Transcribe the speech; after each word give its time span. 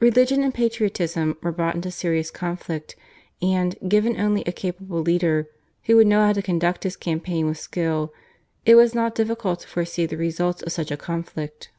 Religion 0.00 0.42
and 0.42 0.54
patriotism 0.54 1.36
were 1.42 1.52
brought 1.52 1.74
into 1.74 1.90
serious 1.90 2.30
conflict, 2.30 2.96
and, 3.42 3.76
given 3.86 4.18
only 4.18 4.42
a 4.46 4.50
capable 4.50 5.02
leader 5.02 5.46
who 5.82 5.94
would 5.96 6.06
know 6.06 6.24
how 6.24 6.32
to 6.32 6.40
conduct 6.40 6.84
his 6.84 6.96
campaign 6.96 7.46
with 7.46 7.58
skill, 7.58 8.10
it 8.64 8.76
was 8.76 8.94
not 8.94 9.14
difficult 9.14 9.60
to 9.60 9.68
foresee 9.68 10.06
the 10.06 10.16
results 10.16 10.62
of 10.62 10.72
such 10.72 10.90
a 10.90 10.96
conflict. 10.96 11.70